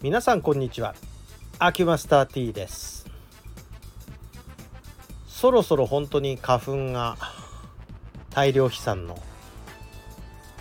[0.00, 0.94] 皆さんこんにちは。
[1.58, 3.04] アキュマスター T です。
[5.26, 7.16] そろそろ本当に花粉が
[8.30, 9.18] 大量飛散の、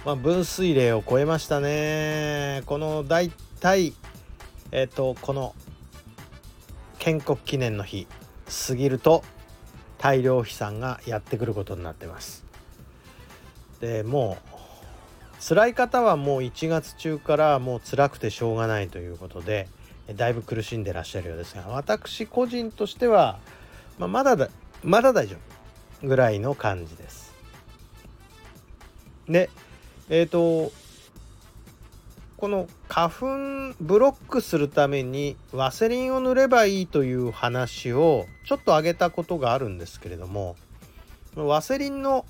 [0.04, 2.64] まあ、分水嶺を超えましたね。
[2.66, 3.94] この大体
[4.72, 5.54] えっ、ー、とこの
[6.98, 8.08] 建国記念の日
[8.68, 9.24] 過ぎると
[10.00, 12.44] 大量飛散がやってくることになってます。
[13.82, 14.57] でもう
[15.40, 19.68] 辛い方はもう1月中からもう辛くてしょうがないということで
[20.16, 23.40] だいぶ苦しんでらっしゃるようですが私個人としては、
[23.98, 24.50] まあ、まだだ
[24.84, 25.38] まだ大丈
[26.02, 27.34] 夫ぐらいの感じです。
[29.28, 29.50] で
[30.10, 30.72] えっ、ー、と
[32.38, 40.56] この花粉ブロックするためにワセリンを塗ればいいという話をちょっと挙げたことがあるんですけれども
[41.36, 42.26] ワセリンの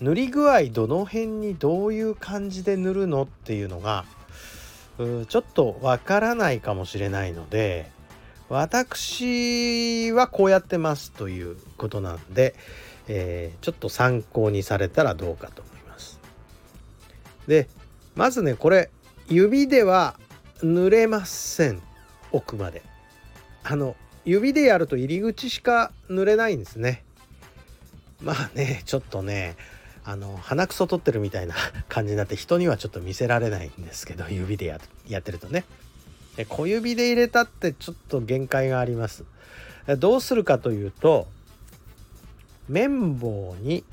[0.00, 4.04] 塗り具合どの辺にどういう感じで塗るのっていうのが
[5.28, 7.90] ちょっとわからないかもしれないので
[8.48, 12.54] 私はこうやってますということなんで、
[13.06, 16.18] えー、ちょっと参考にされたらどうかと思います。
[17.46, 17.68] で
[18.14, 18.90] まずねこれ
[19.28, 20.18] 指では
[20.62, 21.82] 塗れません
[22.32, 22.82] 奥まで。
[23.64, 27.04] あの指でやると入り口しか塗れないんですね。
[28.22, 29.56] まあねちょっとね
[30.08, 31.54] あの鼻くそ取ってるみたいな
[31.90, 35.66] 感じになって人にはちょっと見せられないんですけど 指でやってるとね。
[36.36, 39.24] で小指で入れたってちょっと限界があります。
[39.98, 41.26] どうするかというと
[42.70, 43.84] 綿棒に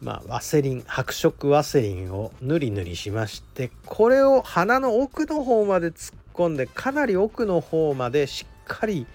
[0.00, 9.06] まあワセリン白色ワセリンをぬりぬりしましてこれを鼻の奥の方まで突っ込んでかなり奥の方までしっかり、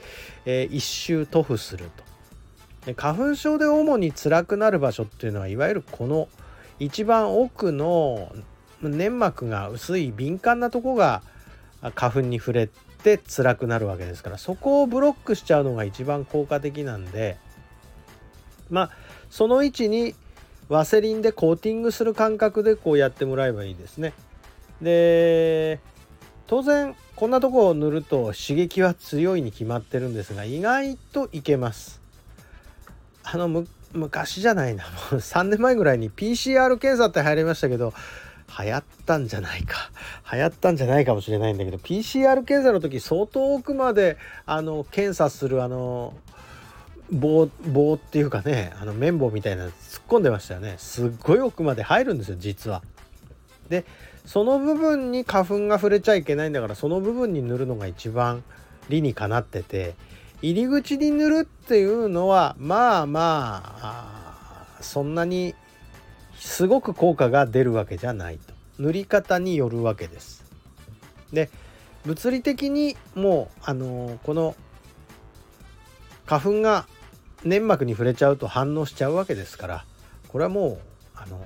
[0.45, 2.11] えー、一周塗布すると。
[2.95, 6.27] 花粉症で主に辛くなる場所っていうのはいわゆるこの
[6.79, 8.33] 一番奥の
[8.81, 11.21] 粘膜が薄い敏感なとこが
[11.95, 12.70] 花粉に触れ
[13.03, 17.37] て辛くなるわけですからそこをブロックしちゃうのが一番効果的なんで
[18.70, 18.91] まあ
[19.30, 20.15] その位置に
[20.67, 24.14] ワセリンでコーティングする感覚でこうやってもらえばいいですね。
[24.81, 25.80] で
[26.47, 32.01] 当然こんなとこを塗ると刺激は強いに決まってるんですが意外といけます。
[33.23, 34.83] あの昔じゃないな。
[34.83, 37.93] もう3年前ぐらいに PCR 検査って入りましたけど
[38.59, 39.92] 流行ったんじゃないか。
[40.32, 46.14] 流行ったんじゃないかもしれないんだけど PCR 検査の時相当奥まであの検査するあの
[47.11, 50.76] 棒棒っていうかねあの綿棒みたいなの突っ込んでましたよね。
[50.77, 52.82] すっごい奥まで入るんですよ実は。
[53.70, 53.86] で
[54.26, 58.43] その部分に花粉が触れちゃいけないんだからその部分に塗るのが一番
[58.89, 59.95] 理にかなってて
[60.41, 65.53] 入り口に塗るっていうのはまあまあそんなに
[66.35, 70.43] すごく効果が出るわけじゃないと塗り方によるわけです。
[71.31, 71.49] で
[72.05, 74.55] 物理的にもうあのこの
[76.25, 76.87] 花粉が
[77.43, 79.85] 粘膜に触れちゃうと反応しちゃうわけですから
[80.27, 80.77] これはもう
[81.15, 81.39] あの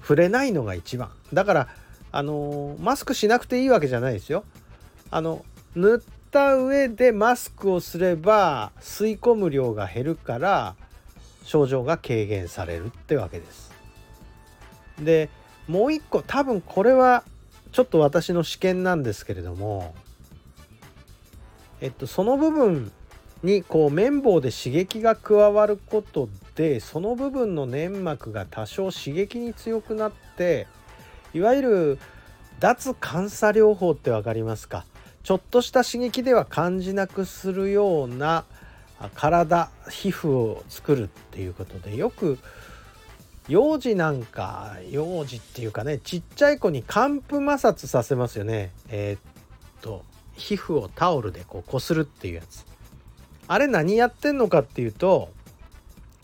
[0.00, 1.68] 触れないのが一番だから
[2.12, 4.44] あのマスクしなくていいわけじゃないですよ。
[5.10, 5.44] あの
[5.74, 10.76] 塗った上でマスクをすれば吸い込む量が減るから
[11.44, 13.72] 症状が軽減されるってわけです。
[15.00, 15.30] で
[15.66, 17.24] もう一個多分これは
[17.72, 19.94] ちょっと私の試験なんですけれども
[21.80, 22.92] えっとその部分
[23.42, 30.66] にこう綿棒で刺激が加わることでその部分の粘膜が多少刺激に強くなって
[31.32, 31.98] いわゆる
[32.58, 34.84] 脱感作療法って分かりますか？
[35.22, 38.44] ちょっとした刺激では感じなくするような
[39.14, 42.38] 体皮膚を作るっていうことでよく
[43.48, 48.70] 幼児なんか幼児っていうかねちっちゃい子に寒風摩擦させますよね。
[48.88, 49.20] えー、っ
[49.80, 50.04] と
[50.34, 52.64] 皮膚をタオルでこうこするっていうやつ。
[53.48, 55.30] あれ何やってんのかっていうと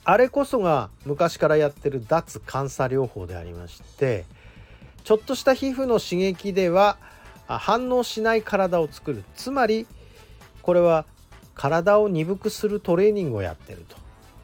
[0.04, 4.24] あれこそが昔からやってる脱感作療法でありまして
[5.02, 6.98] ちょっとした皮膚の刺激では
[7.46, 9.86] 反応しない体を作るつまり
[10.62, 11.04] これは
[11.54, 13.96] 体を鈍くするトレーニングをやってると。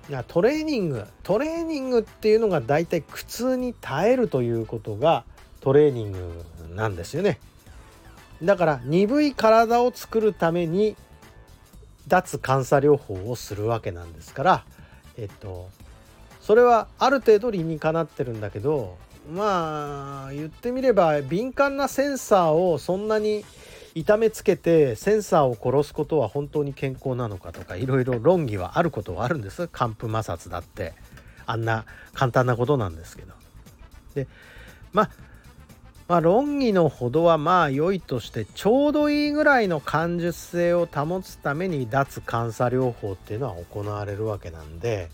[0.09, 5.25] いやトレーニングトレーニングっていうのが大体苦痛に耐えるということが
[5.61, 6.45] トレーニング
[6.75, 7.39] なんですよね。
[8.43, 10.97] だから鈍い体を作るために
[12.09, 14.65] 脱感作療法をするわけなんですから
[15.17, 15.69] えっと
[16.41, 18.97] それはある程度理にかなってるんだけど
[19.31, 23.45] まあ言ってみれば敏感なセンサーをそんなに
[23.95, 30.95] 痛めつけてセンサーを殺すことは本当に健康なのかとかいろいろ論議はあることはあるんです寒風摩擦だって
[31.47, 31.85] あんな
[32.15, 33.35] 簡単なことなんですけど。
[34.15, 34.27] で
[34.93, 35.11] まあ
[36.09, 45.09] まあ、論議のほどはまあ良いとしてちょうどいいぐらいの感受性を保つために脱監査療法っていうのは行われるわけなんで、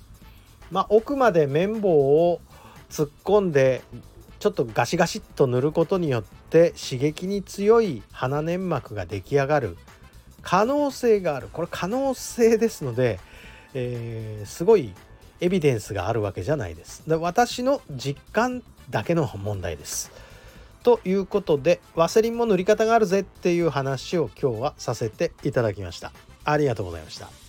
[0.73, 2.41] まあ、奥まで綿棒を
[2.91, 3.83] 突っ込んで
[4.39, 9.77] ちょっとガシガシっと塗ることによって刺激に強い鼻粘膜が出来上がる
[10.43, 13.19] 可能性があるこれ可能性ですので、
[13.75, 14.95] えー、すごい
[15.41, 17.09] エビデンスがあるわけじゃないです。
[17.09, 20.11] で私の実感だけの問題です。
[20.83, 26.13] ということでワセリンも塗り方があるぜっていう話を今日はさせていただきました。
[26.45, 27.48] ありがとうございました。